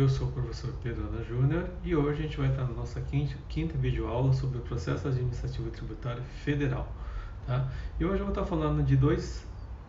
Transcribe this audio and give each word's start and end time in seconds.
eu 0.00 0.08
sou 0.08 0.28
o 0.28 0.30
professor 0.32 0.72
Pedro 0.80 1.08
Ana 1.08 1.24
Júnior 1.24 1.68
e 1.82 1.96
hoje 1.96 2.20
a 2.20 2.22
gente 2.22 2.36
vai 2.36 2.48
estar 2.48 2.62
na 2.62 2.72
nossa 2.72 3.00
quinta, 3.00 3.34
quinta 3.48 3.76
videoaula 3.76 4.32
sobre 4.32 4.58
o 4.58 4.60
processo 4.60 5.08
administrativo 5.08 5.70
tributário 5.70 6.22
federal. 6.44 6.86
Tá? 7.44 7.68
E 7.98 8.04
hoje 8.04 8.20
eu 8.20 8.24
vou 8.24 8.28
estar 8.28 8.44
falando 8.44 8.84
de 8.84 8.96
dois 8.96 9.44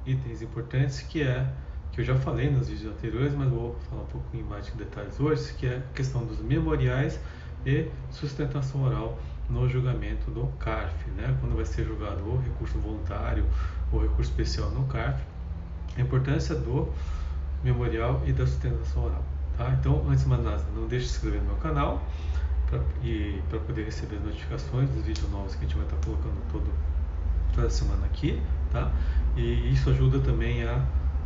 itens 0.07 0.41
importantes 0.41 1.01
que 1.01 1.21
é 1.21 1.47
que 1.91 2.01
eu 2.01 2.05
já 2.05 2.15
falei 2.15 2.49
nos 2.49 2.69
vídeos 2.69 2.91
anteriores, 2.91 3.35
mas 3.35 3.49
vou 3.49 3.75
falar 3.87 4.01
um 4.01 4.07
pouquinho 4.07 4.45
mais 4.47 4.65
de 4.65 4.71
detalhes 4.71 5.19
hoje, 5.19 5.53
que 5.53 5.67
é 5.67 5.77
a 5.77 5.93
questão 5.93 6.25
dos 6.25 6.39
memoriais 6.39 7.19
e 7.63 7.87
sustentação 8.09 8.83
oral 8.83 9.19
no 9.47 9.69
julgamento 9.69 10.31
do 10.31 10.47
CARF, 10.57 11.07
né? 11.11 11.37
quando 11.39 11.55
vai 11.55 11.65
ser 11.65 11.85
julgado 11.85 12.23
o 12.23 12.37
recurso 12.41 12.79
voluntário 12.79 13.45
ou 13.91 14.01
recurso 14.01 14.31
especial 14.31 14.71
no 14.71 14.87
CARF, 14.87 15.21
a 15.95 16.01
importância 16.01 16.55
do 16.55 16.91
memorial 17.63 18.23
e 18.25 18.33
da 18.33 18.47
sustentação 18.47 19.05
oral. 19.05 19.38
Tá? 19.59 19.75
Então, 19.77 20.05
antes 20.07 20.23
de 20.23 20.29
mais 20.29 20.41
nada, 20.41 20.63
não 20.73 20.87
deixe 20.87 21.05
de 21.05 21.11
se 21.11 21.17
inscrever 21.17 21.41
no 21.41 21.47
meu 21.47 21.57
canal 21.57 22.01
pra, 22.69 22.79
e 23.03 23.41
para 23.49 23.59
poder 23.59 23.83
receber 23.83 24.15
as 24.15 24.23
notificações 24.23 24.89
dos 24.91 25.03
vídeos 25.03 25.29
novos 25.29 25.53
que 25.53 25.65
a 25.65 25.67
gente 25.67 25.75
vai 25.75 25.83
estar 25.83 25.97
colocando 25.97 26.41
todo, 26.49 26.71
toda 27.53 27.69
semana 27.69 28.05
aqui. 28.05 28.41
Tá? 28.71 28.89
E 29.35 29.73
isso 29.73 29.89
ajuda 29.89 30.19
também 30.19 30.63
a, 30.63 30.81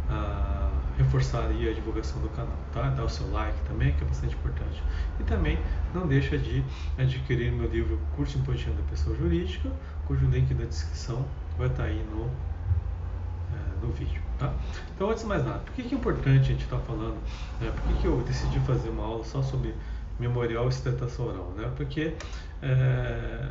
a 0.10 0.72
reforçar 0.98 1.46
aí 1.46 1.70
a 1.70 1.74
divulgação 1.74 2.20
do 2.24 2.30
canal, 2.30 2.58
tá? 2.74 2.90
Dá 2.90 3.04
o 3.04 3.10
seu 3.10 3.30
like 3.32 3.60
também, 3.68 3.94
que 3.94 4.04
é 4.04 4.08
bastante 4.08 4.34
importante. 4.34 4.82
E 5.20 5.24
também 5.24 5.60
não 5.94 6.08
deixa 6.08 6.36
de 6.36 6.64
adquirir 6.98 7.52
meu 7.52 7.70
livro 7.70 8.00
Curso 8.16 8.40
Impostindo 8.40 8.78
da 8.78 8.90
Pessoa 8.90 9.16
Jurídica, 9.16 9.70
cujo 10.08 10.26
link 10.26 10.52
na 10.56 10.66
descrição 10.66 11.24
vai 11.56 11.68
estar 11.68 11.84
aí 11.84 12.04
no, 12.12 12.26
é, 12.26 13.86
no 13.86 13.92
vídeo. 13.92 14.22
Tá? 14.44 14.54
Então, 14.94 15.10
antes 15.10 15.24
de 15.24 15.30
mais 15.30 15.46
nada, 15.46 15.60
por 15.60 15.74
que, 15.74 15.82
é 15.82 15.98
importante 15.98 16.40
a 16.40 16.44
gente 16.44 16.64
estar 16.64 16.78
tá 16.78 16.84
falando? 16.84 17.16
Né? 17.62 17.72
Por 17.72 17.82
que, 17.84 18.02
que 18.02 18.06
eu 18.06 18.22
decidi 18.24 18.60
fazer 18.62 18.90
uma 18.90 19.04
aula 19.04 19.24
só 19.24 19.42
sobre 19.42 19.74
memorial 20.20 20.68
e 20.68 20.72
sustentação 20.74 21.28
oral? 21.28 21.54
Né? 21.56 21.72
Porque 21.78 22.14
é, 22.62 23.50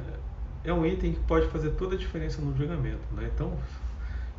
é 0.64 0.72
um 0.72 0.84
item 0.84 1.14
que 1.14 1.20
pode 1.20 1.48
fazer 1.48 1.70
toda 1.70 1.94
a 1.94 1.98
diferença 1.98 2.42
no 2.42 2.54
julgamento. 2.54 3.00
Né? 3.12 3.30
Então, 3.34 3.56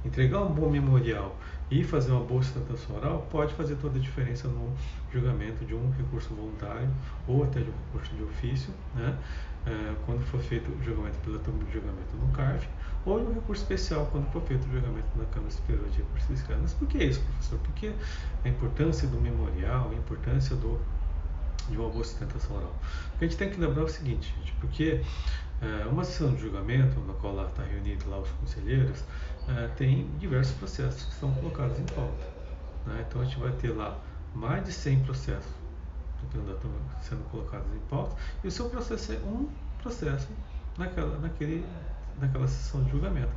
entregar 0.06 0.42
um 0.42 0.54
bom 0.54 0.70
memorial 0.70 1.36
e 1.72 1.84
fazer 1.84 2.12
uma 2.12 2.24
boa 2.24 2.44
sustentação 2.44 2.98
oral 2.98 3.28
pode 3.32 3.54
fazer 3.56 3.76
toda 3.78 3.98
a 3.98 4.02
diferença 4.02 4.48
no 4.48 4.72
julgamento 5.12 5.66
de 5.66 5.74
um 5.74 5.92
recurso 5.98 6.36
voluntário 6.36 6.90
ou 7.28 7.44
até 7.44 7.62
de 7.62 7.70
um 7.70 7.74
recurso 7.88 8.14
de 8.16 8.22
ofício, 8.24 8.72
né? 8.94 9.18
É, 9.66 9.94
quando 10.06 10.22
for 10.26 10.42
feito 10.42 10.70
o 10.70 10.84
julgamento 10.84 11.18
pela 11.20 11.40
turma 11.40 11.64
de 11.64 11.72
julgamento 11.72 12.16
no 12.20 12.28
CARF 12.34 12.68
ou 13.06 13.20
em 13.20 13.26
um 13.26 13.34
recurso 13.34 13.64
especial 13.64 14.08
quando 14.12 14.32
for 14.32 14.42
feito 14.44 14.66
o 14.68 14.72
julgamento 14.72 15.08
na 15.16 15.26
Câmara 15.26 15.52
Superior 15.52 15.88
de 15.90 15.98
Recursos 15.98 16.28
Fiscais. 16.28 16.60
Mas 16.62 16.74
por 16.74 16.88
que 16.88 17.04
isso, 17.04 17.22
professor? 17.22 17.60
Porque 17.60 17.94
a 18.44 18.50
importância 18.50 19.08
do 19.08 19.20
memorial, 19.20 19.90
a 19.92 19.96
importância 19.96 20.56
do, 20.56 20.80
de 21.70 21.78
uma 21.78 21.90
boa 21.90 22.04
sustentação 22.04 22.56
oral. 22.56 22.76
a 23.20 23.24
gente 23.24 23.38
tem 23.38 23.50
que 23.50 23.60
lembrar 23.60 23.82
é 23.82 23.86
o 23.86 23.90
seguinte, 23.90 24.34
gente, 24.40 24.54
porque 24.54 25.02
é, 25.62 25.86
uma 25.86 26.04
sessão 26.04 26.34
de 26.34 26.42
julgamento, 26.42 27.00
na 27.02 27.14
qual 27.14 27.36
lá 27.36 27.46
está 27.48 27.64
reunido 27.64 28.10
lá 28.10 28.20
os 28.20 28.30
conselheiros, 28.32 29.04
é, 29.48 29.68
tem 29.76 30.10
diversos 30.20 30.56
processos 30.56 31.04
que 31.06 31.14
são 31.16 31.34
colocados 31.36 31.80
em 31.80 31.86
pauta. 31.86 32.28
Né? 32.86 33.06
Então 33.08 33.22
a 33.22 33.26
gente 33.26 33.40
vai 33.40 33.52
ter 33.52 33.70
lá 33.70 33.98
mais 34.34 34.64
de 34.64 34.72
100 34.72 35.04
processos 35.04 35.64
sendo 37.02 37.30
colocados 37.30 37.68
em 37.76 37.80
pauta 37.90 38.16
e 38.44 38.48
o 38.48 38.52
seu 38.52 38.70
processo 38.70 39.12
é 39.12 39.18
um 39.18 39.50
processo 39.82 40.30
naquela, 40.78 41.20
naquele 41.20 41.66
naquela 42.20 42.48
sessão 42.48 42.84
de 42.84 42.92
julgamento. 42.92 43.32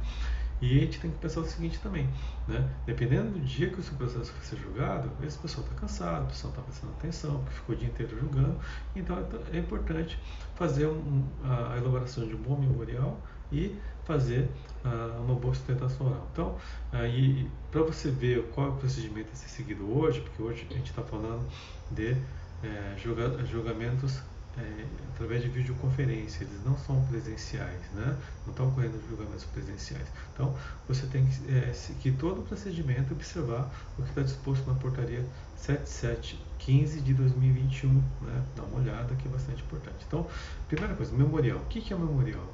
E 0.61 0.79
a 0.79 0.81
gente 0.81 1.01
tem 1.01 1.11
que 1.11 1.19
pensar 1.19 1.41
o 1.41 1.45
seguinte 1.45 1.79
também, 1.81 2.09
né? 2.49 2.67
dependendo 2.87 3.31
do 3.31 3.41
dia 3.41 3.69
que 3.69 3.79
o 3.79 3.83
seu 3.83 3.95
processo 3.95 4.33
for 4.33 4.43
ser 4.43 4.57
julgado, 4.57 5.11
esse 5.23 5.37
pessoal 5.37 5.67
está 5.67 5.79
cansado, 5.79 6.23
a 6.23 6.27
pessoa 6.27 6.51
está 6.51 6.63
prestando 6.63 6.93
atenção, 6.95 7.43
porque 7.43 7.55
ficou 7.57 7.75
o 7.75 7.79
dia 7.79 7.89
inteiro 7.89 8.19
julgando, 8.19 8.57
então 8.95 9.19
é 9.53 9.59
importante 9.59 10.19
fazer 10.55 10.87
um, 10.87 11.25
a 11.45 11.77
elaboração 11.77 12.27
de 12.27 12.35
um 12.35 12.39
bom 12.39 12.57
memorial 12.57 13.21
e 13.53 13.77
fazer 14.05 14.49
uh, 14.83 15.23
uma 15.23 15.35
boa 15.35 15.55
sustentação 15.55 16.07
oral. 16.07 16.27
Então, 16.33 16.57
aí 16.91 17.51
para 17.71 17.83
você 17.83 18.11
ver 18.11 18.43
qual 18.55 18.69
é 18.69 18.71
o 18.71 18.77
procedimento 18.77 19.29
a 19.33 19.37
ser 19.37 19.49
seguido 19.49 19.95
hoje, 19.95 20.23
porque 20.23 20.43
hoje 20.43 20.67
a 20.71 20.73
gente 20.73 20.89
está 20.89 21.03
falando 21.03 21.47
de 21.91 22.17
é, 22.63 22.95
julga, 22.97 23.45
julgamentos 23.45 24.23
é, 24.59 24.87
através 25.15 25.43
de 25.43 25.49
videoconferência, 25.49 26.45
eles 26.45 26.65
não 26.65 26.77
são 26.79 27.05
presenciais, 27.07 27.81
né? 27.95 28.17
não 28.45 28.53
estão 28.53 28.69
ocorrendo 28.69 29.01
julgamentos 29.09 29.45
presenciais. 29.45 30.07
Então, 30.33 30.55
você 30.89 31.07
tem 31.07 31.27
que 31.27 31.55
é, 31.55 31.73
seguir 31.73 32.13
todo 32.13 32.41
o 32.41 32.43
procedimento 32.43 33.13
e 33.13 33.13
observar 33.13 33.71
o 33.99 34.03
que 34.03 34.09
está 34.09 34.23
disposto 34.23 34.67
na 34.67 34.75
portaria 34.75 35.25
7715 35.57 37.01
de 37.01 37.15
2021. 37.15 37.93
Né? 37.93 38.45
Dá 38.57 38.63
uma 38.63 38.81
olhada 38.81 39.15
que 39.15 39.29
é 39.29 39.31
bastante 39.31 39.63
importante. 39.63 40.05
Então, 40.07 40.27
primeira 40.69 40.95
coisa, 40.95 41.15
memorial. 41.15 41.59
O 41.59 41.67
que 41.67 41.93
é 41.93 41.97
memorial? 41.97 42.53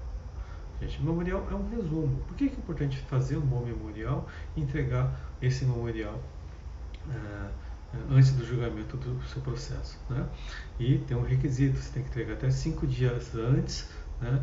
Gente, 0.80 1.00
memorial 1.00 1.46
é 1.48 1.54
um 1.54 1.68
resumo. 1.70 2.16
Por 2.26 2.36
que 2.36 2.44
é 2.44 2.46
importante 2.48 2.98
fazer 3.08 3.36
um 3.36 3.46
bom 3.46 3.64
memorial 3.64 4.28
e 4.56 4.60
entregar 4.60 5.16
esse 5.40 5.64
memorial? 5.64 6.20
Uh, 7.06 7.50
antes 8.10 8.32
do 8.32 8.44
julgamento 8.44 8.96
do 8.96 9.22
seu 9.28 9.42
processo. 9.42 9.98
Né? 10.08 10.26
E 10.78 10.98
tem 10.98 11.16
um 11.16 11.22
requisito, 11.22 11.78
você 11.78 11.90
tem 11.90 12.02
que 12.02 12.08
entregar 12.08 12.34
até 12.34 12.50
cinco 12.50 12.86
dias 12.86 13.34
antes 13.34 13.88
né, 14.20 14.42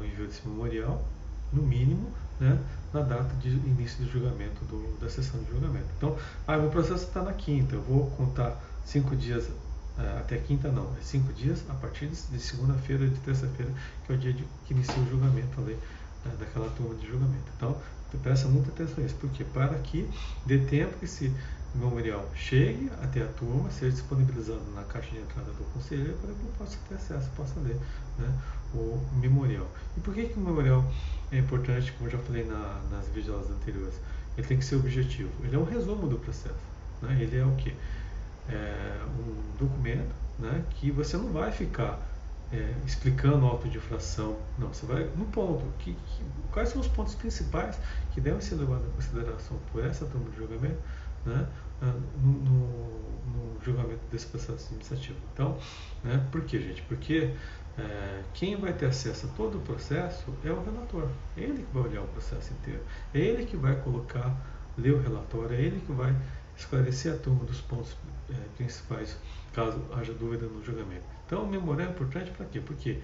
o 0.00 0.04
envio 0.04 0.26
desse 0.26 0.46
memorial, 0.46 1.04
no 1.52 1.62
mínimo, 1.62 2.10
né, 2.40 2.58
na 2.92 3.00
data 3.00 3.34
de 3.36 3.48
início 3.48 4.04
do 4.04 4.10
julgamento, 4.10 4.64
do, 4.66 4.98
da 5.00 5.08
sessão 5.08 5.42
de 5.42 5.50
julgamento. 5.50 5.86
Então, 5.96 6.16
ah, 6.46 6.56
meu 6.56 6.70
processo 6.70 7.04
está 7.04 7.22
na 7.22 7.32
quinta, 7.32 7.74
eu 7.74 7.82
vou 7.82 8.10
contar 8.12 8.60
cinco 8.84 9.16
dias 9.16 9.44
uh, 9.46 10.18
até 10.18 10.38
quinta, 10.38 10.70
não, 10.70 10.84
é 10.98 11.02
cinco 11.02 11.32
dias 11.32 11.64
a 11.68 11.74
partir 11.74 12.06
de, 12.06 12.16
segunda-feira, 12.38 13.06
de 13.06 13.16
terça-feira, 13.20 13.72
que 14.06 14.12
é 14.12 14.14
o 14.14 14.18
dia 14.18 14.32
de, 14.32 14.44
que 14.66 14.74
inicia 14.74 15.02
o 15.02 15.08
julgamento 15.08 15.60
uh, 15.60 16.36
daquela 16.38 16.68
turma 16.70 16.94
de 16.94 17.06
julgamento. 17.06 17.50
Então, 17.56 17.76
presta 18.22 18.48
muita 18.48 18.70
atenção 18.70 19.02
nisso, 19.02 19.16
porque 19.20 19.44
para 19.44 19.74
que 19.78 20.08
dê 20.46 20.58
tempo 20.58 20.98
que 20.98 21.06
se 21.06 21.32
o 21.74 21.78
memorial 21.78 22.28
chegue 22.34 22.90
até 23.02 23.22
a 23.22 23.26
turma, 23.26 23.70
seja 23.70 23.92
disponibilizado 23.92 24.62
na 24.74 24.82
caixa 24.84 25.10
de 25.10 25.18
entrada 25.18 25.50
do 25.52 25.64
conselheiro 25.72 26.16
para 26.18 26.32
que 26.32 26.40
eu 26.40 26.52
possa 26.58 26.78
ter 26.88 26.94
acesso, 26.94 27.30
possa 27.36 27.60
ler 27.60 27.76
né, 28.18 28.32
o 28.74 29.00
memorial. 29.20 29.66
E 29.96 30.00
por 30.00 30.14
que, 30.14 30.26
que 30.26 30.38
o 30.38 30.40
memorial 30.40 30.84
é 31.30 31.38
importante, 31.38 31.92
como 31.92 32.08
eu 32.08 32.12
já 32.12 32.18
falei 32.18 32.44
na, 32.44 32.80
nas 32.90 33.06
videoaulas 33.08 33.50
anteriores? 33.50 33.94
Ele 34.36 34.46
tem 34.46 34.58
que 34.58 34.64
ser 34.64 34.76
objetivo. 34.76 35.30
Ele 35.42 35.56
é 35.56 35.58
um 35.58 35.64
resumo 35.64 36.06
do 36.06 36.18
processo. 36.18 36.54
Né? 37.02 37.18
Ele 37.20 37.36
é 37.36 37.44
o 37.44 37.54
que? 37.56 37.74
É 38.48 39.00
um 39.06 39.58
documento 39.58 40.14
né, 40.38 40.64
que 40.70 40.90
você 40.90 41.16
não 41.16 41.32
vai 41.32 41.50
ficar 41.50 42.00
é, 42.52 42.74
explicando 42.86 43.58
de 43.68 43.76
infração. 43.76 44.36
Não, 44.58 44.68
você 44.68 44.86
vai 44.86 45.04
no 45.16 45.26
ponto. 45.26 45.64
Que, 45.78 45.92
que, 45.92 46.24
quais 46.52 46.70
são 46.70 46.80
os 46.80 46.88
pontos 46.88 47.14
principais 47.14 47.78
que 48.12 48.20
devem 48.20 48.40
ser 48.40 48.54
levados 48.54 48.86
em 48.86 48.90
consideração 48.90 49.58
por 49.72 49.84
essa 49.84 50.06
turma 50.06 50.30
de 50.30 50.36
julgamento 50.36 50.78
né, 51.28 51.46
ah, 51.82 51.94
no, 52.22 52.32
no, 52.32 53.54
no, 53.54 53.62
julgamento 53.62 54.00
desse 54.10 54.26
processo 54.26 54.66
administrativo. 54.66 55.18
Então, 55.32 55.58
né, 56.02 56.26
por 56.32 56.42
que, 56.42 56.60
gente? 56.60 56.82
Porque 56.82 57.34
é, 57.78 58.22
quem 58.34 58.56
vai 58.56 58.72
ter 58.72 58.86
acesso 58.86 59.26
a 59.26 59.28
todo 59.30 59.58
o 59.58 59.60
processo 59.60 60.24
é 60.44 60.50
o 60.50 60.62
relator. 60.62 61.08
É 61.36 61.42
ele 61.42 61.62
que 61.62 61.72
vai 61.72 61.84
olhar 61.84 62.02
o 62.02 62.08
processo 62.08 62.52
inteiro. 62.52 62.82
É 63.14 63.18
ele 63.18 63.44
que 63.44 63.56
vai 63.56 63.76
colocar, 63.76 64.34
ler 64.76 64.94
o 64.94 65.00
relatório, 65.00 65.56
é 65.56 65.60
ele 65.60 65.80
que 65.80 65.92
vai 65.92 66.14
esclarecer 66.56 67.14
a 67.14 67.16
turma 67.16 67.44
dos 67.44 67.60
pontos 67.60 67.96
é, 68.30 68.34
principais, 68.56 69.16
caso 69.52 69.80
haja 69.94 70.12
dúvida 70.12 70.46
no 70.46 70.64
julgamento. 70.64 71.04
Então, 71.26 71.44
o 71.44 71.48
memorial 71.48 71.88
é 71.88 71.92
importante 71.92 72.30
para 72.32 72.46
quê? 72.46 72.60
Porque 72.60 72.98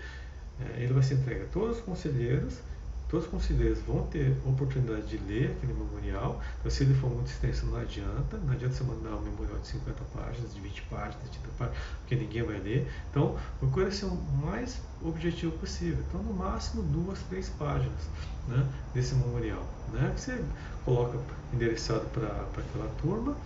é, 0.60 0.82
ele 0.82 0.92
vai 0.92 1.02
ser 1.02 1.14
entregue 1.14 1.42
a 1.42 1.46
todos 1.46 1.78
os 1.78 1.82
conselheiros 1.84 2.60
todos 3.08 3.26
os 3.26 3.30
conselheiros 3.30 3.80
vão 3.82 4.06
ter 4.06 4.36
oportunidade 4.44 5.06
de 5.06 5.18
ler 5.18 5.52
aquele 5.52 5.72
memorial. 5.72 6.40
Então, 6.58 6.70
se 6.70 6.82
ele 6.82 6.94
for 6.94 7.10
muito 7.10 7.28
extenso, 7.28 7.66
não 7.66 7.78
adianta. 7.78 8.36
Não 8.38 8.52
adianta 8.52 8.74
você 8.74 8.84
mandar 8.84 9.16
um 9.16 9.20
memorial 9.20 9.58
de 9.58 9.68
50 9.68 10.04
páginas, 10.14 10.54
de 10.54 10.60
20 10.60 10.82
páginas, 10.82 11.30
de 11.30 11.38
30 11.38 11.48
páginas, 11.58 11.82
porque 12.00 12.16
ninguém 12.16 12.42
vai 12.42 12.58
ler. 12.58 12.90
Então, 13.10 13.36
procure 13.60 13.92
ser 13.92 14.06
o 14.06 14.16
mais 14.44 14.80
objetivo 15.02 15.52
possível. 15.58 16.02
Então, 16.08 16.22
no 16.22 16.32
máximo, 16.32 16.82
duas, 16.82 17.18
três 17.30 17.48
páginas 17.50 18.08
né, 18.48 18.66
desse 18.92 19.14
memorial. 19.14 19.64
Né, 19.92 20.10
que 20.14 20.20
você 20.20 20.44
coloca 20.84 21.18
endereçado 21.52 22.04
para 22.06 22.26
aquela 22.26 22.88
turma 23.00 23.36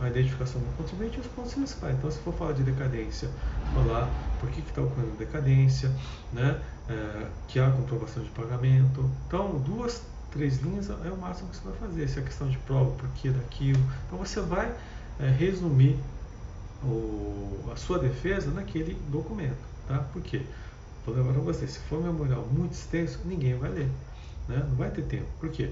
a 0.00 0.08
identificação 0.08 0.60
do 0.60 0.76
contribuinte 0.76 1.16
e 1.16 1.20
os 1.20 1.26
pontos 1.28 1.54
principais. 1.54 1.96
Então, 1.96 2.10
se 2.10 2.18
for 2.18 2.34
falar 2.34 2.52
de 2.52 2.62
decadência, 2.62 3.30
falar 3.74 4.10
por 4.40 4.50
que 4.50 4.60
está 4.60 4.82
ocorrendo 4.82 5.16
decadência, 5.16 5.90
né, 6.32 6.60
é, 6.88 7.26
que 7.48 7.58
há 7.58 7.70
comprovação 7.70 8.22
de 8.22 8.30
pagamento. 8.30 9.10
Então, 9.26 9.58
duas, 9.60 10.02
três 10.30 10.60
linhas 10.60 10.90
é 10.90 11.10
o 11.10 11.16
máximo 11.16 11.48
que 11.48 11.56
você 11.56 11.68
vai 11.68 11.78
fazer. 11.78 12.08
Se 12.08 12.18
é 12.18 12.22
questão 12.22 12.48
de 12.48 12.58
prova, 12.58 12.90
por 12.92 13.08
que 13.10 13.30
daquilo. 13.30 13.80
Então, 14.06 14.18
você 14.18 14.40
vai 14.40 14.74
é, 15.18 15.28
resumir 15.30 15.98
o, 16.82 17.70
a 17.72 17.76
sua 17.76 17.98
defesa 17.98 18.50
naquele 18.50 18.94
documento. 19.08 19.56
Tá? 19.88 19.98
Por 20.12 20.22
quê? 20.22 20.42
Vou 21.06 21.14
lembrar 21.14 21.32
para 21.32 21.42
você, 21.42 21.66
se 21.66 21.78
for 21.78 22.00
um 22.00 22.02
memorial 22.02 22.46
muito 22.50 22.72
extenso, 22.72 23.20
ninguém 23.24 23.56
vai 23.56 23.70
ler. 23.70 23.88
Né? 24.48 24.62
Não 24.68 24.76
vai 24.76 24.90
ter 24.90 25.02
tempo. 25.02 25.26
Por 25.40 25.50
quê? 25.50 25.70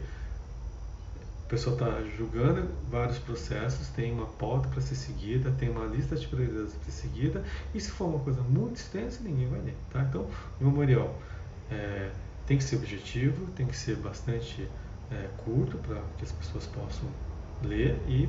Pessoa 1.54 1.74
está 1.74 2.02
julgando 2.16 2.68
vários 2.90 3.18
processos, 3.18 3.88
tem 3.88 4.12
uma 4.12 4.26
pauta 4.26 4.68
para 4.68 4.80
ser 4.80 4.96
seguida, 4.96 5.52
tem 5.52 5.70
uma 5.70 5.86
lista 5.86 6.16
de 6.16 6.26
prioridades 6.26 6.74
para 6.74 6.84
ser 6.90 6.90
seguida, 6.90 7.44
e 7.72 7.80
se 7.80 7.92
for 7.92 8.06
uma 8.06 8.18
coisa 8.18 8.42
muito 8.42 8.76
extensa, 8.76 9.20
ninguém 9.22 9.48
vai 9.48 9.60
ler. 9.60 9.76
Tá? 9.90 10.02
Então, 10.02 10.26
o 10.60 10.64
memorial 10.64 11.16
é, 11.70 12.10
tem 12.44 12.58
que 12.58 12.64
ser 12.64 12.76
objetivo, 12.76 13.46
tem 13.52 13.66
que 13.66 13.76
ser 13.76 13.96
bastante 13.96 14.68
é, 15.12 15.28
curto 15.44 15.78
para 15.78 16.02
que 16.18 16.24
as 16.24 16.32
pessoas 16.32 16.66
possam 16.66 17.08
ler 17.62 18.00
e 18.08 18.28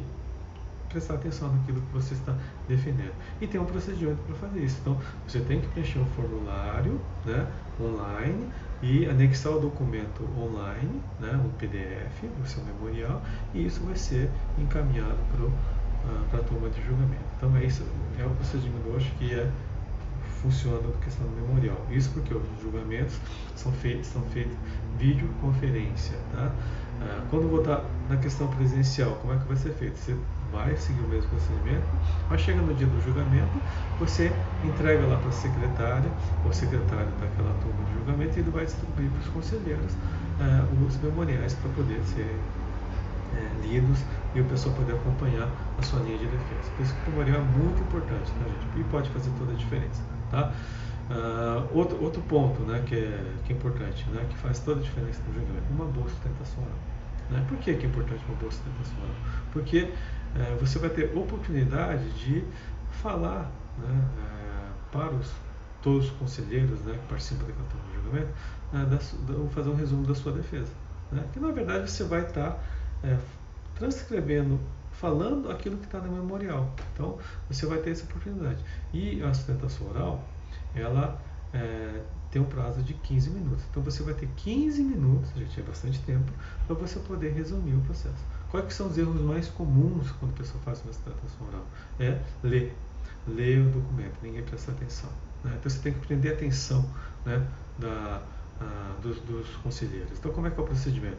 prestar 0.90 1.16
atenção 1.16 1.52
naquilo 1.52 1.82
que 1.82 1.94
você 1.94 2.14
está 2.14 2.38
defendendo. 2.68 3.14
E 3.42 3.48
tem 3.48 3.60
um 3.60 3.66
procedimento 3.66 4.22
para 4.22 4.36
fazer 4.36 4.60
isso. 4.60 4.78
Então, 4.82 5.02
você 5.28 5.40
tem 5.40 5.60
que 5.62 5.68
preencher 5.70 5.98
um 5.98 6.06
formulário 6.06 7.02
né, 7.26 7.52
online 7.82 8.48
e 8.82 9.06
anexar 9.06 9.54
o 9.54 9.60
documento 9.60 10.28
online, 10.38 11.02
né, 11.20 11.40
um 11.44 11.50
PDF, 11.58 12.24
o 12.44 12.46
seu 12.48 12.64
memorial, 12.64 13.22
e 13.54 13.66
isso 13.66 13.84
vai 13.84 13.96
ser 13.96 14.30
encaminhado 14.58 15.18
para 16.30 16.40
a 16.40 16.44
turma 16.44 16.70
de 16.70 16.82
julgamento. 16.84 17.24
Então, 17.38 17.56
é 17.58 17.64
isso, 17.64 17.84
é 18.20 18.26
o 18.26 18.30
procedimento 18.32 18.88
hoje 18.90 19.12
que 19.18 19.34
é 19.34 19.50
funciona 20.46 20.78
a 20.78 21.04
questão 21.04 21.26
do 21.28 21.36
memorial. 21.42 21.78
Isso 21.90 22.10
porque 22.12 22.34
os 22.34 22.44
julgamentos 22.62 23.18
são 23.56 23.72
feitos, 23.72 24.08
são 24.08 24.22
feitos 24.34 24.56
videoconferência. 24.98 26.18
Tá? 26.32 26.52
Ah, 27.02 27.22
quando 27.30 27.50
voltar 27.50 27.84
na 28.10 28.18
questão 28.18 28.48
presencial, 28.48 29.18
como 29.22 29.34
é 29.34 29.38
que 29.38 29.48
vai 29.48 29.58
ser 29.58 29.74
feito? 29.74 29.98
Você 29.98 30.16
vai 30.52 30.76
seguir 30.78 31.02
o 31.02 31.08
mesmo 31.08 31.30
procedimento, 31.30 31.86
mas 32.30 32.42
chega 32.42 32.62
no 32.62 32.74
dia 32.76 32.88
do 32.88 33.02
julgamento, 33.04 33.52
você 34.00 34.32
entrega 34.64 35.06
lá 35.06 35.18
para 35.18 35.30
a 35.30 35.32
secretária 35.32 36.10
ou 36.46 36.54
secretário 36.54 37.10
daquela 37.20 37.54
turma 37.62 37.84
de 37.86 37.94
julgamento 37.94 38.38
e 38.38 38.42
ele 38.42 38.52
vai 38.52 38.66
distribuir 38.66 39.10
para 39.10 39.22
os 39.22 39.28
conselheiros 39.30 39.94
uh, 39.94 40.86
os 40.88 40.98
memoriais 41.02 41.54
para 41.56 41.70
poder 41.72 42.02
ser 42.06 42.22
uh, 43.34 43.68
lidos 43.68 44.00
e 44.34 44.40
o 44.40 44.46
pessoal 44.46 44.76
poder 44.76 44.94
acompanhar 44.94 45.50
a 45.78 45.82
sua 45.82 46.00
linha 46.02 46.18
de 46.18 46.28
defesa. 46.28 46.72
Por 46.78 46.84
isso 46.84 46.94
que 46.94 47.10
o 47.10 47.12
memorial 47.12 47.42
é 47.42 47.58
muito 47.58 47.82
importante, 47.82 48.32
tá, 48.32 48.46
gente? 48.46 48.80
E 48.80 48.84
pode 48.86 49.10
fazer 49.10 49.32
toda 49.38 49.52
a 49.52 49.56
diferença. 49.56 50.02
Tá? 50.36 50.52
Uh, 51.10 51.78
outro, 51.78 52.04
outro 52.04 52.22
ponto 52.24 52.62
né, 52.64 52.84
que, 52.86 52.96
é, 52.96 53.34
que 53.46 53.54
é 53.54 53.56
importante, 53.56 54.10
né, 54.10 54.26
que 54.28 54.36
faz 54.38 54.60
toda 54.60 54.82
a 54.82 54.84
diferença 54.84 55.22
no 55.28 55.34
julgamento, 55.34 55.66
uma 55.72 55.86
boa 55.86 56.10
sustentação 56.10 56.62
oral. 56.64 56.78
Né? 57.30 57.46
Por 57.48 57.58
que, 57.60 57.74
que 57.76 57.86
é 57.86 57.90
importante 57.90 58.22
uma 58.28 58.36
boa 58.38 58.52
sustentação 58.52 58.98
oral? 59.02 59.16
Porque 59.54 59.94
é, 60.36 60.58
você 60.60 60.78
vai 60.78 60.90
ter 60.90 61.16
oportunidade 61.16 62.10
de 62.20 62.44
falar 63.02 63.50
né, 63.78 64.08
é, 64.20 64.92
para 64.92 65.14
os, 65.14 65.32
todos 65.82 66.06
os 66.06 66.12
conselheiros 66.18 66.82
né, 66.82 66.94
que 66.94 67.08
participam 67.08 67.46
daquela 67.46 67.68
turma 67.70 67.86
de 67.88 68.04
julgamento, 68.04 68.34
né, 68.74 68.86
da, 68.86 69.34
da, 69.34 69.50
fazer 69.52 69.70
um 69.70 69.76
resumo 69.76 70.06
da 70.06 70.16
sua 70.16 70.34
defesa. 70.34 70.72
Né, 71.12 71.24
que 71.32 71.40
na 71.40 71.52
verdade 71.52 71.90
você 71.90 72.04
vai 72.04 72.22
estar 72.22 72.52
tá, 72.52 72.60
é, 73.04 73.18
transcrevendo, 73.76 74.60
falando 75.06 75.52
aquilo 75.52 75.78
que 75.78 75.86
está 75.86 76.00
no 76.00 76.12
memorial. 76.12 76.74
Então 76.92 77.20
você 77.48 77.68
vai 77.68 77.78
ter 77.78 77.92
essa 77.92 78.04
oportunidade. 78.06 78.58
E 78.92 79.22
a 79.22 79.32
sustentação 79.36 79.88
oral, 79.90 80.28
ela 80.74 81.22
é, 81.54 82.02
tem 82.32 82.42
um 82.42 82.46
prazo 82.46 82.82
de 82.82 82.96
15 82.96 83.30
minutos. 83.30 83.64
Então 83.70 83.84
você 83.84 84.02
vai 84.02 84.16
ter 84.16 84.28
15 84.36 84.82
minutos, 84.82 85.30
já 85.36 85.46
tinha 85.46 85.66
bastante 85.66 86.00
tempo, 86.00 86.32
para 86.66 86.76
você 86.76 86.98
poder 87.00 87.34
resumir 87.34 87.76
o 87.76 87.82
processo. 87.82 88.26
Quais 88.50 88.74
são 88.74 88.88
os 88.88 88.98
erros 88.98 89.22
mais 89.22 89.48
comuns 89.48 90.10
quando 90.20 90.32
a 90.32 90.38
pessoa 90.38 90.60
faz 90.64 90.82
uma 90.84 90.92
sustentação 90.92 91.48
oral? 91.50 91.66
É 92.00 92.20
ler. 92.44 92.76
Ler 93.28 93.60
o 93.60 93.70
documento, 93.70 94.16
ninguém 94.24 94.42
presta 94.42 94.72
atenção. 94.72 95.10
Né? 95.44 95.54
Então 95.60 95.70
você 95.70 95.80
tem 95.80 95.94
que 95.94 96.00
prender 96.00 96.34
atenção 96.34 96.84
né, 97.24 97.46
da, 97.78 98.24
a, 98.60 98.96
dos, 99.04 99.20
dos, 99.22 99.48
conselheiros. 99.58 100.18
Então 100.18 100.32
como 100.32 100.48
é 100.48 100.50
que 100.50 100.60
é 100.60 100.64
o 100.64 100.66
procedimento? 100.66 101.18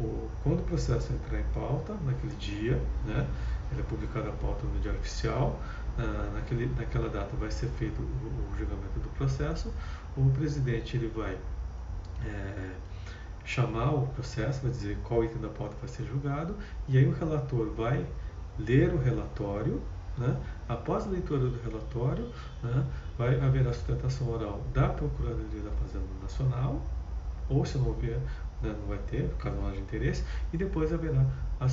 O, 0.00 0.28
quando 0.42 0.60
o 0.60 0.62
processo 0.64 1.12
entrar 1.12 1.40
em 1.40 1.44
pauta, 1.54 1.94
naquele 2.04 2.34
dia, 2.36 2.80
né, 3.04 3.26
ele 3.72 3.80
é 3.80 3.84
publicado 3.84 4.28
a 4.28 4.32
pauta 4.32 4.66
no 4.66 4.78
Diário 4.80 5.00
Oficial, 5.00 5.58
na, 5.96 6.30
naquele, 6.34 6.66
naquela 6.76 7.08
data 7.08 7.34
vai 7.36 7.50
ser 7.50 7.68
feito 7.78 8.00
o, 8.00 8.04
o 8.04 8.58
julgamento 8.58 9.00
do 9.00 9.08
processo, 9.16 9.72
o 10.16 10.30
presidente 10.30 10.96
ele 10.96 11.08
vai 11.08 11.36
é, 12.24 12.70
chamar 13.44 13.94
o 13.94 14.06
processo, 14.08 14.62
vai 14.62 14.70
dizer 14.70 14.98
qual 15.04 15.24
item 15.24 15.40
da 15.40 15.48
pauta 15.48 15.74
vai 15.80 15.88
ser 15.88 16.04
julgado, 16.04 16.54
e 16.88 16.98
aí 16.98 17.06
o 17.06 17.12
relator 17.12 17.70
vai 17.70 18.04
ler 18.58 18.92
o 18.92 18.98
relatório, 18.98 19.80
né? 20.18 20.36
após 20.68 21.06
a 21.06 21.10
leitura 21.10 21.48
do 21.48 21.60
relatório, 21.62 22.28
né? 22.62 22.84
vai 23.16 23.38
haver 23.40 23.66
a 23.66 23.72
sustentação 23.72 24.28
oral 24.30 24.60
da 24.72 24.88
Procuradoria 24.88 25.62
da 25.62 25.70
Fazenda 25.70 26.06
Nacional, 26.20 26.82
ou 27.48 27.64
se 27.64 27.78
não 27.78 27.88
houver, 27.88 28.18
né? 28.62 28.74
não 28.78 28.88
vai 28.88 28.98
ter, 28.98 29.28
caso 29.38 29.56
não 29.56 29.68
haja 29.68 29.80
interesse, 29.80 30.24
e 30.52 30.56
depois 30.56 30.92
haverá 30.92 31.24
a 31.60 31.66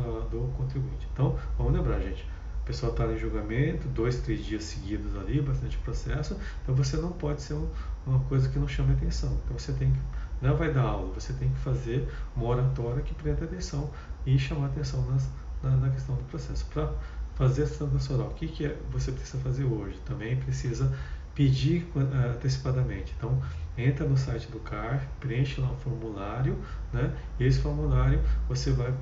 oral 0.00 0.28
do 0.28 0.52
contribuinte. 0.56 1.08
Então, 1.12 1.38
vamos 1.56 1.72
lembrar, 1.72 2.00
gente, 2.00 2.22
o 2.62 2.66
pessoal 2.66 2.92
está 2.92 3.06
em 3.06 3.16
julgamento, 3.16 3.88
dois, 3.88 4.20
três 4.20 4.44
dias 4.44 4.64
seguidos 4.64 5.16
ali, 5.16 5.40
bastante 5.40 5.78
processo, 5.78 6.36
então 6.62 6.74
você 6.74 6.96
não 6.96 7.12
pode 7.12 7.40
ser 7.40 7.54
um, 7.54 7.68
uma 8.06 8.20
coisa 8.20 8.48
que 8.48 8.58
não 8.58 8.68
chame 8.68 8.92
atenção. 8.92 9.38
Então 9.44 9.58
você 9.58 9.72
tem 9.72 9.92
que 9.92 9.98
não 10.40 10.56
vai 10.56 10.72
dar 10.72 10.82
aula, 10.82 11.12
você 11.14 11.32
tem 11.32 11.48
que 11.48 11.58
fazer 11.58 12.08
uma 12.36 12.46
oratória 12.46 13.02
que 13.02 13.12
prenda 13.14 13.44
atenção 13.44 13.90
e 14.24 14.38
chamar 14.38 14.66
atenção 14.66 15.04
nas, 15.10 15.28
na, 15.62 15.70
na, 15.70 15.90
questão 15.90 16.14
do 16.14 16.22
processo. 16.24 16.64
Para 16.66 16.92
fazer 17.34 17.64
a 17.64 18.14
oral, 18.14 18.28
o 18.28 18.34
que, 18.34 18.46
que 18.46 18.66
é, 18.66 18.76
você 18.90 19.10
precisa 19.10 19.42
fazer 19.42 19.64
hoje? 19.64 19.98
Também 20.04 20.36
precisa 20.36 20.94
pedir 21.34 21.90
uh, 21.94 22.30
antecipadamente. 22.34 23.14
Então, 23.16 23.42
entra 23.78 24.06
no 24.06 24.16
site 24.16 24.50
do 24.50 24.58
CARF, 24.60 25.06
preenche 25.20 25.60
lá 25.60 25.70
um 25.70 25.76
formulário, 25.76 26.58
né? 26.92 27.14
e 27.38 27.44
esse 27.44 27.60
formulário 27.60 28.20
você 28.48 28.72
vai 28.72 28.92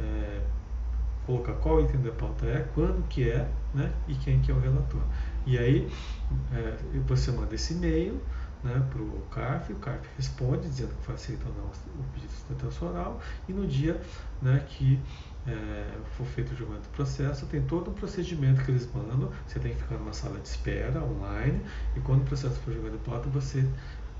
é, 0.00 0.40
colocar 1.24 1.52
qual 1.54 1.80
item 1.80 2.02
da 2.02 2.12
pauta 2.12 2.46
é, 2.46 2.68
quando 2.74 3.06
que 3.08 3.28
é, 3.28 3.48
né? 3.72 3.92
e 4.08 4.14
quem 4.14 4.40
que 4.40 4.50
é 4.50 4.54
o 4.54 4.60
relator. 4.60 5.02
E 5.46 5.58
aí 5.58 5.88
é, 6.52 6.76
você 7.06 7.30
manda 7.30 7.54
esse 7.54 7.74
e-mail, 7.74 8.20
né, 8.64 8.82
para 8.90 9.02
o 9.02 9.20
CARF, 9.30 9.72
o 9.74 9.76
CARF 9.76 10.08
responde 10.16 10.66
dizendo 10.66 10.94
que 11.04 11.12
aceita 11.12 11.46
ou 11.46 11.54
não 11.54 11.66
o 11.66 12.04
pedido 12.14 12.86
oral 12.86 13.20
e 13.46 13.52
no 13.52 13.66
dia 13.66 14.00
né, 14.40 14.64
que 14.66 14.98
é, 15.46 15.84
for 16.16 16.26
feito 16.26 16.52
o 16.52 16.56
julgamento 16.56 16.88
do 16.88 16.92
processo, 16.92 17.46
tem 17.46 17.62
todo 17.62 17.90
um 17.90 17.94
procedimento 17.94 18.62
que 18.64 18.70
eles 18.70 18.88
mandam, 18.94 19.30
você 19.46 19.58
tem 19.58 19.74
que 19.74 19.82
ficar 19.82 19.96
numa 19.96 20.12
sala 20.12 20.38
de 20.38 20.48
espera 20.48 21.02
online 21.02 21.60
e 21.96 22.00
quando 22.00 22.22
o 22.22 22.24
processo 22.24 22.58
for 22.60 22.72
julgado 22.72 22.96
em 22.96 22.98
pauta, 22.98 23.28
você 23.28 23.64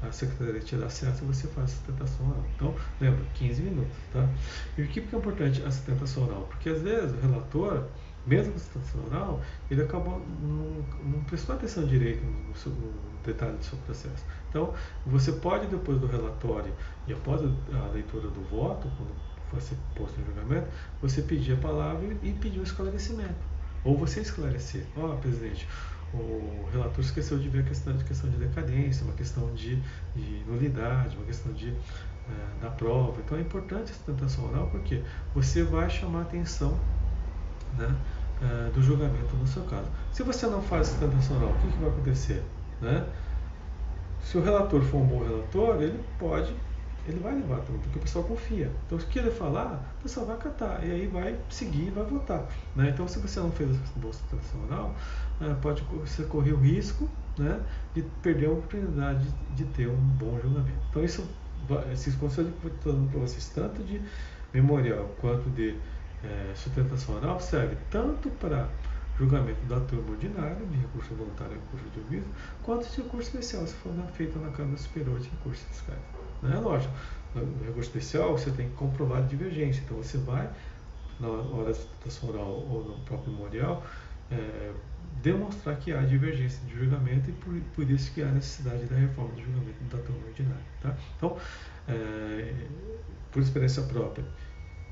a 0.03 0.13
secretaria 0.13 0.61
te 0.61 0.77
dá 0.77 0.87
acesso 0.87 1.25
e 1.25 1.27
você 1.27 1.47
faz 1.49 1.71
a 1.71 1.75
sustentação 1.75 2.29
oral. 2.29 2.45
Então, 2.55 2.75
lembra, 3.01 3.25
15 3.35 3.63
minutos, 3.63 3.97
tá? 4.13 4.29
E 4.77 4.83
o 4.83 4.89
que 4.89 5.01
é 5.01 5.03
importante 5.03 5.63
a 5.63 5.71
sustentação 5.71 6.25
oral? 6.25 6.43
Porque 6.51 6.69
às 6.69 6.83
vezes 6.83 7.13
o 7.13 7.21
relator 7.21 7.85
mesmo 8.27 8.53
com 8.53 8.59
sustentação 8.59 9.05
oral, 9.05 9.41
ele 9.71 9.83
acabou 9.83 10.25
não, 10.41 10.85
não 11.05 11.55
atenção 11.55 11.85
direito 11.85 12.25
no, 12.25 12.55
seu, 12.57 12.73
no, 12.73 12.93
detalhe 13.25 13.57
do 13.57 13.65
seu 13.65 13.79
processo. 13.79 14.25
Então, 14.51 14.75
você 15.07 15.33
pode, 15.33 15.67
depois 15.67 15.99
do 15.99 16.07
relatório 16.07 16.73
e 17.07 17.13
após 17.13 17.41
a 17.43 17.93
leitura 17.93 18.29
do 18.29 18.43
voto, 18.51 18.89
quando 18.97 19.13
for 19.55 19.63
ser 19.63 19.77
posto 19.95 20.21
em 20.21 20.25
julgamento, 20.25 20.69
você 21.01 21.23
pedir 21.23 21.55
a 21.55 21.57
palavra 21.57 22.17
e 22.23 22.33
pedir 22.33 22.61
o 22.61 22.63
esclarecimento. 22.63 23.35
Ou 23.85 23.97
você 23.97 24.21
esclarecer. 24.21 24.85
Ó, 24.97 25.13
oh, 25.13 25.17
presidente, 25.17 25.69
o 26.13 26.69
relator 26.73 27.01
esqueceu 27.01 27.39
de 27.39 27.49
ver 27.49 27.61
a 27.61 27.63
questão 27.65 27.97
de, 27.97 28.05
questão 28.05 28.31
de 28.31 28.37
decadência, 28.37 29.05
uma 29.05 29.15
questão 29.15 29.53
de, 29.55 29.77
de 30.15 30.45
nulidade, 30.47 31.17
uma 31.17 31.27
questão 31.27 31.53
de, 31.53 31.71
é, 31.71 32.63
da 32.63 32.71
prova. 32.71 33.21
Então 33.25 33.37
é 33.37 33.41
importante 33.41 33.91
a 33.91 33.95
sustentação 33.95 34.49
oral 34.49 34.69
porque 34.71 35.03
você 35.35 35.63
vai 35.63 35.91
chamar 35.91 36.21
a 36.21 36.23
atenção 36.23 36.79
né, 37.77 37.95
uh, 38.43 38.73
do 38.73 38.83
julgamento 38.83 39.35
no 39.37 39.47
seu 39.47 39.65
caso. 39.65 39.89
Se 40.13 40.23
você 40.23 40.47
não 40.47 40.63
faz 40.63 40.89
sustentação 40.89 41.37
oral, 41.37 41.51
o 41.51 41.59
que, 41.59 41.73
que 41.73 41.79
vai 41.79 41.91
acontecer? 41.91 42.43
Né? 42.81 43.07
Se 44.23 44.39
o 44.39 44.43
relator 44.43 44.83
for 44.83 44.99
um 44.99 45.07
bom 45.07 45.23
relator, 45.23 45.83
ele 45.83 46.03
pode, 46.19 46.55
ele 47.07 47.21
vai 47.21 47.35
levar 47.35 47.61
tudo, 47.61 47.79
porque 47.81 47.99
o 47.99 48.03
pessoal 48.03 48.25
confia. 48.25 48.71
Então, 48.87 48.97
o 48.97 49.01
que 49.01 49.19
ele 49.19 49.31
falar, 49.31 49.95
o 49.99 50.03
pessoal 50.03 50.27
vai 50.27 50.37
acatar, 50.37 50.85
e 50.85 50.91
aí 50.91 51.07
vai 51.07 51.39
seguir 51.51 51.91
vai 51.91 52.05
votar. 52.05 52.47
Né? 52.75 52.91
Então, 52.91 53.07
se 53.07 53.19
você 53.19 53.41
não 53.41 53.53
fez 53.53 53.71
a 53.71 54.13
sustentação 54.13 54.65
oral, 54.65 54.95
uh, 55.41 55.55
pode 55.61 55.83
você 55.83 56.25
correr 56.25 56.53
o 56.53 56.59
risco 56.59 57.09
né, 57.39 57.61
de 57.95 58.03
perder 58.23 58.47
a 58.47 58.53
oportunidade 58.53 59.25
de, 59.55 59.65
de 59.65 59.65
ter 59.73 59.89
um 59.89 59.97
bom 59.97 60.39
julgamento. 60.41 60.79
Então, 60.91 61.05
isso, 61.05 61.29
esses 61.93 62.15
conselhos 62.15 62.53
que 62.61 62.67
eu 62.67 62.75
estou 62.75 62.93
dando 62.93 63.11
para 63.11 63.21
vocês, 63.21 63.49
tanto 63.49 63.83
de 63.83 64.01
memorial 64.53 65.11
quanto 65.21 65.51
de 65.51 65.77
é, 66.23 66.53
sustentação 66.55 67.17
oral 67.17 67.41
serve 67.41 67.77
tanto 67.91 68.31
para 68.31 68.69
julgamento 69.19 69.65
da 69.67 69.79
turma 69.81 70.11
ordinária, 70.11 70.57
de 70.57 70.77
recurso 70.77 71.15
voluntário 71.15 71.53
e 71.53 71.61
recurso 71.61 71.85
de 71.91 72.09
juízo, 72.09 72.27
quanto 72.63 72.89
de 72.89 72.97
recurso 73.03 73.29
especial, 73.29 73.67
se 73.67 73.75
for 73.75 73.93
feito 74.13 74.39
na 74.39 74.51
Câmara 74.51 74.77
Superior 74.77 75.19
de 75.21 75.29
Recursos 75.29 75.65
Fiscais. 75.65 76.24
É 76.53 76.59
lógico. 76.59 76.93
No 77.35 77.65
recurso 77.65 77.89
especial, 77.89 78.33
você 78.33 78.51
tem 78.51 78.69
que 78.69 78.75
comprovar 78.77 79.19
a 79.19 79.21
divergência. 79.23 79.83
Então, 79.85 79.97
você 79.97 80.19
vai, 80.19 80.49
na 81.19 81.29
hora 81.29 81.67
da 81.67 81.75
sustentação 81.75 82.31
oral 82.31 82.49
ou 82.49 82.85
no 82.85 83.05
próprio 83.05 83.33
memorial, 83.33 83.85
é, 84.31 84.73
demonstrar 85.23 85.77
que 85.77 85.93
há 85.93 86.03
divergência 86.03 86.61
de 86.67 86.79
julgamento 86.79 87.31
e 87.31 87.33
por, 87.33 87.55
por, 87.75 87.91
isso 87.91 88.13
que 88.13 88.23
há 88.23 88.27
necessidade 88.27 88.85
da 88.85 88.97
reforma 88.97 89.33
do 89.33 89.43
julgamento 89.43 89.85
da 89.91 89.99
turma 89.99 90.27
ordinária. 90.27 90.65
Tá? 90.81 90.97
Então, 91.17 91.37
é, 91.89 92.55
por 93.33 93.43
experiência 93.43 93.83
própria, 93.83 94.25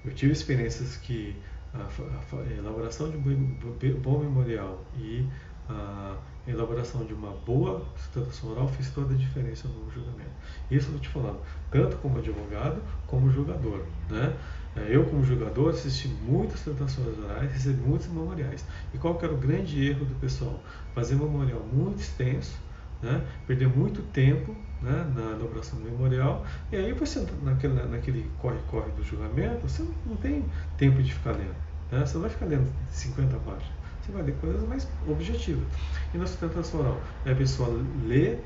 eu 0.04 0.12
tive 0.12 0.32
experiências 0.32 0.96
que 0.96 1.36
a, 1.74 1.78
a, 1.78 2.40
a 2.40 2.52
elaboração 2.58 3.10
de 3.10 3.16
um 3.16 4.00
bom 4.00 4.18
memorial 4.18 4.84
e 4.96 5.26
a 5.68 6.16
elaboração 6.46 7.04
de 7.04 7.14
uma 7.14 7.30
boa 7.46 7.84
sustentação 7.96 8.50
oral 8.50 8.68
fez 8.68 8.90
toda 8.90 9.14
a 9.14 9.16
diferença 9.16 9.68
no 9.68 9.90
julgamento. 9.90 10.30
Isso 10.70 10.88
eu 10.88 10.96
estou 10.96 11.00
te 11.00 11.08
falando, 11.08 11.40
tanto 11.70 11.96
como 11.98 12.18
advogado 12.18 12.82
como 13.06 13.30
julgador. 13.30 13.84
Né? 14.10 14.36
É, 14.74 14.86
eu, 14.90 15.04
como 15.04 15.24
julgador, 15.24 15.70
assisti 15.70 16.08
muitas 16.08 16.60
sustentações 16.60 17.18
orais, 17.18 17.52
recebi 17.52 17.80
muitos 17.80 18.08
memoriais. 18.08 18.64
E 18.92 18.98
qual 18.98 19.16
que 19.16 19.24
era 19.24 19.34
o 19.34 19.36
grande 19.36 19.86
erro 19.86 20.04
do 20.04 20.14
pessoal? 20.14 20.60
Fazer 20.94 21.14
um 21.14 21.18
memorial 21.18 21.60
muito 21.60 22.00
extenso, 22.00 22.58
né? 23.02 23.24
perder 23.46 23.68
muito 23.68 24.02
tempo 24.12 24.56
né? 24.80 25.12
na 25.14 25.36
elaboração 25.36 25.78
do 25.78 25.84
memorial, 25.84 26.44
e 26.72 26.76
aí 26.76 26.92
você, 26.92 27.24
naquele, 27.42 27.74
naquele 27.84 28.30
corre-corre 28.38 28.90
do 28.92 29.04
julgamento, 29.04 29.68
você 29.68 29.86
não 30.06 30.16
tem 30.16 30.44
tempo 30.76 31.02
de 31.02 31.12
ficar 31.12 31.32
lendo. 31.32 31.54
Né? 31.90 32.04
Você 32.04 32.14
não 32.14 32.22
vai 32.22 32.30
ficar 32.30 32.46
lendo 32.46 32.68
50 32.90 33.36
páginas 33.36 33.81
você 34.02 34.12
vai 34.12 34.22
ler 34.22 34.34
coisas 34.40 34.68
mais 34.68 34.88
objetivas. 35.06 35.64
E 36.12 36.18
na 36.18 36.26
sustentação 36.26 36.80
oral, 36.80 37.00
é 37.24 37.32
a 37.32 37.34
pessoa 37.36 37.68
ler 38.04 38.44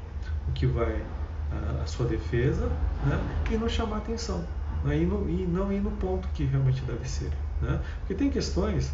o 0.48 0.52
que 0.52 0.66
vai 0.66 1.02
a, 1.82 1.86
sua 1.86 2.06
defesa 2.06 2.66
né, 3.06 3.18
e 3.50 3.56
não 3.56 3.68
chamar 3.68 3.98
atenção. 3.98 4.44
Né, 4.84 4.98
e, 4.98 5.06
no, 5.06 5.28
e, 5.28 5.46
não 5.46 5.72
ir 5.72 5.80
no 5.80 5.90
ponto 5.92 6.28
que 6.28 6.44
realmente 6.44 6.82
deve 6.82 7.08
ser. 7.08 7.30
Né? 7.60 7.80
Porque 8.00 8.14
tem 8.14 8.30
questões 8.30 8.92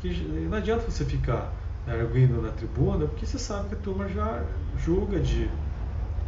que 0.00 0.10
não 0.50 0.58
adianta 0.58 0.90
você 0.90 1.04
ficar 1.04 1.52
arguindo 1.86 2.40
na 2.40 2.50
tribuna, 2.50 3.06
porque 3.06 3.26
você 3.26 3.38
sabe 3.38 3.70
que 3.70 3.74
a 3.74 3.78
turma 3.78 4.08
já 4.08 4.44
julga 4.78 5.18
de 5.18 5.50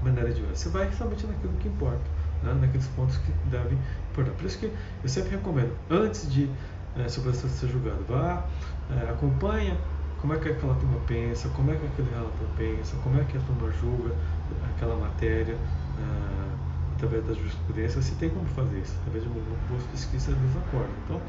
maneira 0.02 0.32
diversa. 0.32 0.64
Você 0.64 0.68
vai 0.70 0.88
realmente 0.88 1.26
naquilo 1.26 1.52
que 1.54 1.68
importa, 1.68 2.04
né? 2.42 2.54
naqueles 2.60 2.86
pontos 2.88 3.18
que 3.18 3.32
devem 3.50 3.78
importar. 4.10 4.32
Por 4.32 4.46
isso 4.46 4.58
que 4.58 4.66
eu 5.02 5.08
sempre 5.08 5.30
recomendo, 5.30 5.72
antes 5.90 6.30
de 6.32 6.48
é, 6.96 7.08
se 7.08 7.20
você 7.20 7.48
ser 7.48 7.68
julgado. 7.68 8.04
Vá, 8.08 8.46
é, 8.90 9.10
acompanha 9.10 9.76
como 10.20 10.32
é 10.32 10.38
que 10.38 10.48
aquela 10.48 10.74
turma 10.74 10.98
pensa, 11.06 11.48
como 11.50 11.70
é 11.70 11.76
que 11.76 11.86
aquele 11.86 12.10
relator 12.10 12.48
pensa, 12.56 12.96
como 13.02 13.20
é 13.20 13.24
que 13.24 13.36
a 13.36 13.40
turma 13.40 13.70
julga 13.72 14.14
aquela 14.74 14.96
matéria 14.96 15.54
é, 15.54 16.54
através 16.94 17.26
da 17.26 17.34
jurisprudência, 17.34 18.00
se 18.00 18.14
tem 18.14 18.30
como 18.30 18.46
fazer 18.46 18.78
isso, 18.78 18.94
através 19.00 19.24
de 19.24 19.28
uma 19.28 19.40
boa 19.68 19.80
pesquisa 19.90 20.32
de 20.32 20.40
desacordo. 20.46 20.88
Então, 21.04 21.20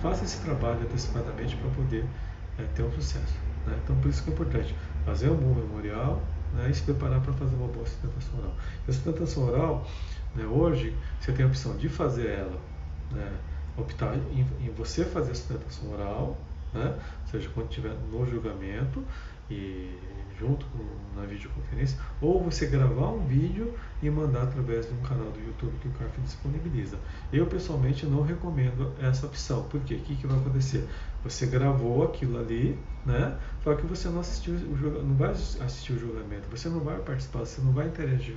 faça 0.00 0.24
esse 0.24 0.40
trabalho 0.40 0.80
antecipadamente 0.82 1.56
para 1.56 1.70
poder 1.70 2.04
é, 2.58 2.64
ter 2.74 2.82
um 2.82 2.92
sucesso. 2.92 3.34
Né? 3.66 3.78
Então, 3.82 3.96
por 3.96 4.10
isso 4.10 4.22
que 4.22 4.30
é 4.30 4.32
importante 4.32 4.74
fazer 5.04 5.30
um 5.30 5.36
bom 5.36 5.54
memorial 5.54 6.20
né, 6.54 6.68
e 6.70 6.74
se 6.74 6.82
preparar 6.82 7.20
para 7.20 7.32
fazer 7.32 7.54
uma 7.56 7.68
boa 7.68 7.86
sustentação 7.86 8.38
oral. 8.38 8.54
E 8.86 8.90
a 8.90 8.92
sustentação 8.92 9.48
oral, 9.48 9.86
né, 10.34 10.44
hoje, 10.44 10.94
você 11.20 11.32
tem 11.32 11.44
a 11.44 11.48
opção 11.48 11.76
de 11.76 11.88
fazer 11.88 12.28
ela 12.28 12.58
né, 13.12 13.32
optar 13.76 14.14
em, 14.14 14.46
em 14.60 14.70
você 14.70 15.04
fazer 15.04 15.32
a 15.32 15.34
sustentação 15.34 15.92
oral, 15.92 16.38
né? 16.72 16.98
ou 17.22 17.26
seja, 17.30 17.50
quando 17.54 17.68
estiver 17.68 17.94
no 18.10 18.26
julgamento 18.26 19.02
e 19.50 19.98
junto 20.38 20.66
com, 20.66 21.20
na 21.20 21.26
videoconferência, 21.26 21.96
ou 22.20 22.42
você 22.42 22.66
gravar 22.66 23.10
um 23.10 23.24
vídeo 23.26 23.72
e 24.02 24.10
mandar 24.10 24.42
através 24.44 24.86
de 24.86 24.92
um 24.92 25.00
canal 25.02 25.30
do 25.30 25.38
YouTube 25.38 25.72
que 25.80 25.88
o 25.88 25.92
CARF 25.92 26.20
disponibiliza. 26.20 26.98
Eu 27.32 27.46
pessoalmente 27.46 28.04
não 28.06 28.22
recomendo 28.22 28.92
essa 29.00 29.26
opção, 29.26 29.62
porque 29.70 29.94
o 29.94 30.00
que, 30.00 30.16
que 30.16 30.26
vai 30.26 30.36
acontecer? 30.36 30.88
Você 31.22 31.46
gravou 31.46 32.02
aquilo 32.02 32.40
ali, 32.40 32.76
né? 33.06 33.38
Só 33.62 33.74
que 33.74 33.86
você 33.86 34.08
não 34.08 34.20
assistiu 34.20 34.54
não 34.54 35.14
vai 35.14 35.30
assistir 35.30 35.92
o 35.92 35.98
julgamento, 35.98 36.48
você 36.50 36.68
não 36.68 36.80
vai 36.80 36.98
participar, 36.98 37.40
você 37.40 37.60
não 37.60 37.72
vai 37.72 37.86
interagir 37.86 38.36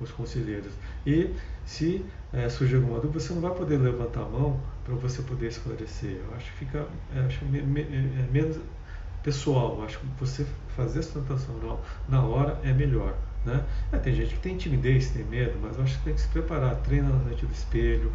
os 0.00 0.10
conselheiros. 0.10 0.72
E 1.06 1.34
se 1.64 2.04
é, 2.32 2.48
surgir 2.48 2.76
alguma 2.76 3.00
dúvida, 3.00 3.20
você 3.20 3.32
não 3.32 3.40
vai 3.40 3.54
poder 3.54 3.78
levantar 3.78 4.22
a 4.22 4.28
mão 4.28 4.60
para 4.84 4.94
você 4.94 5.22
poder 5.22 5.48
esclarecer. 5.48 6.20
Eu 6.26 6.34
acho 6.36 6.50
que 6.52 6.58
fica 6.58 6.86
é, 7.14 7.20
acho 7.20 7.44
me, 7.44 7.60
me, 7.62 7.80
é, 7.82 8.28
menos 8.32 8.58
pessoal. 9.22 9.76
Eu 9.78 9.84
acho 9.84 9.98
que 9.98 10.06
você 10.18 10.46
fazer 10.76 11.00
a 11.00 11.02
sustentação 11.02 11.56
oral 11.56 11.84
na 12.08 12.22
hora 12.22 12.58
é 12.64 12.72
melhor. 12.72 13.14
Né? 13.44 13.64
É, 13.92 13.98
tem 13.98 14.14
gente 14.14 14.34
que 14.34 14.40
tem 14.40 14.56
timidez, 14.56 15.10
tem 15.10 15.24
medo, 15.24 15.58
mas 15.62 15.76
eu 15.76 15.84
acho 15.84 15.98
que 15.98 16.04
tem 16.04 16.14
que 16.14 16.20
se 16.20 16.28
preparar, 16.28 16.76
treina 16.76 17.08
na 17.08 17.20
frente 17.20 17.46
do 17.46 17.52
espelho, 17.52 18.12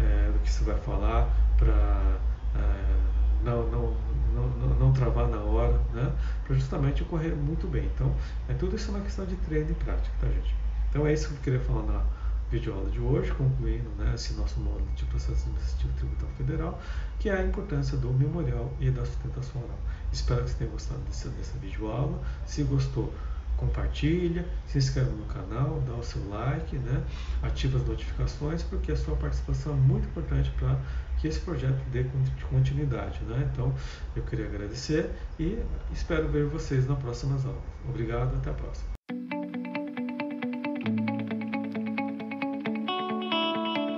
é, 0.00 0.30
do 0.30 0.38
que 0.40 0.50
você 0.50 0.64
vai 0.64 0.76
falar, 0.78 1.28
para 1.56 2.18
é, 2.54 2.96
não, 3.42 3.66
não, 3.70 3.94
não, 4.34 4.68
não, 4.78 4.92
travar 4.92 5.28
na 5.28 5.38
hora, 5.38 5.80
né? 5.94 6.12
para 6.44 6.54
justamente 6.56 7.02
ocorrer 7.02 7.34
muito 7.34 7.66
bem. 7.66 7.86
Então, 7.94 8.14
é 8.48 8.54
tudo 8.54 8.76
isso 8.76 8.90
é 8.90 8.94
uma 8.94 9.00
questão 9.02 9.24
de 9.24 9.36
treino 9.36 9.70
e 9.70 9.74
prática, 9.74 10.14
tá, 10.20 10.26
gente? 10.28 10.54
Então, 10.96 11.06
é 11.06 11.12
isso 11.12 11.28
que 11.28 11.34
eu 11.34 11.40
queria 11.40 11.60
falar 11.60 11.82
na 11.82 12.02
videoaula 12.50 12.88
de 12.88 12.98
hoje, 12.98 13.30
concluindo 13.32 13.90
né, 13.98 14.12
esse 14.14 14.32
nosso 14.32 14.58
módulo 14.60 14.88
de 14.96 15.04
processo 15.04 15.42
administrativo 15.42 15.92
tributário 15.92 16.34
federal, 16.36 16.82
que 17.18 17.28
é 17.28 17.36
a 17.36 17.42
importância 17.44 17.98
do 17.98 18.10
memorial 18.14 18.72
e 18.80 18.90
da 18.90 19.04
sustentação 19.04 19.62
oral. 19.62 19.78
Espero 20.10 20.42
que 20.42 20.48
você 20.48 20.56
tenha 20.56 20.70
gostado 20.70 21.00
dessa, 21.02 21.28
dessa 21.28 21.58
videoaula. 21.58 22.18
Se 22.46 22.62
gostou, 22.62 23.12
compartilha, 23.58 24.46
se 24.66 24.78
inscreve 24.78 25.10
no 25.10 25.26
canal, 25.26 25.82
dá 25.86 25.92
o 25.92 26.02
seu 26.02 26.26
like, 26.30 26.78
né? 26.78 27.04
ativa 27.42 27.76
as 27.76 27.86
notificações, 27.86 28.62
porque 28.62 28.90
a 28.90 28.96
sua 28.96 29.16
participação 29.16 29.74
é 29.74 29.76
muito 29.76 30.08
importante 30.08 30.50
para 30.52 30.80
que 31.18 31.28
esse 31.28 31.40
projeto 31.40 31.84
dê 31.92 32.06
continuidade. 32.48 33.22
Né? 33.24 33.50
Então, 33.52 33.74
eu 34.16 34.22
queria 34.22 34.46
agradecer 34.46 35.10
e 35.38 35.62
espero 35.92 36.26
ver 36.26 36.46
vocês 36.46 36.88
nas 36.88 36.98
próximas 36.98 37.44
aulas. 37.44 37.60
Obrigado, 37.86 38.34
até 38.36 38.48
a 38.48 38.54
próxima. 38.54 38.95